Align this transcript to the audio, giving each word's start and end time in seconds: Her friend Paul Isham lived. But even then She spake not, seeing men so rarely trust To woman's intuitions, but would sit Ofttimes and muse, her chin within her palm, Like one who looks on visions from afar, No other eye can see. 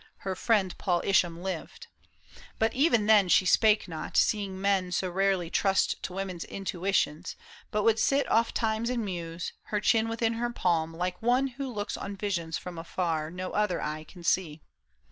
Her 0.25 0.33
friend 0.35 0.75
Paul 0.79 1.03
Isham 1.05 1.43
lived. 1.43 1.85
But 2.57 2.73
even 2.73 3.05
then 3.05 3.29
She 3.29 3.45
spake 3.45 3.87
not, 3.87 4.17
seeing 4.17 4.59
men 4.59 4.91
so 4.91 5.07
rarely 5.11 5.51
trust 5.51 6.01
To 6.01 6.13
woman's 6.13 6.43
intuitions, 6.43 7.35
but 7.69 7.83
would 7.83 7.99
sit 7.99 8.25
Ofttimes 8.31 8.89
and 8.89 9.05
muse, 9.05 9.53
her 9.65 9.79
chin 9.79 10.09
within 10.09 10.33
her 10.33 10.49
palm, 10.49 10.91
Like 10.91 11.21
one 11.21 11.49
who 11.49 11.71
looks 11.71 11.97
on 11.97 12.15
visions 12.17 12.57
from 12.57 12.79
afar, 12.79 13.29
No 13.29 13.51
other 13.51 13.79
eye 13.79 14.03
can 14.03 14.23
see. 14.23 14.63